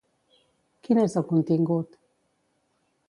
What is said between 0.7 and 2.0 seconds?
Quin és el contingut?